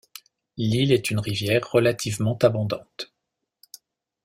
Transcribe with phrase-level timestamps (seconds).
[0.57, 3.13] L'Isle est une rivière relativement abondante.